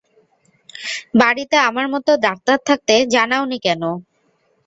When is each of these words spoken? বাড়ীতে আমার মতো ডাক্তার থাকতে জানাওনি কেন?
বাড়ীতে 1.19 1.57
আমার 1.69 1.85
মতো 1.93 2.11
ডাক্তার 2.25 2.57
থাকতে 2.67 2.93
জানাওনি 3.13 3.57
কেন? 3.65 3.81